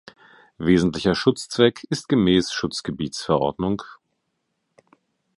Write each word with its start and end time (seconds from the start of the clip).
Wesentlicher 0.57 1.13
Schutzzweck 1.13 1.85
ist 1.91 2.09
gemäß 2.09 2.51
Schutzgebietsverordnung 2.51 3.83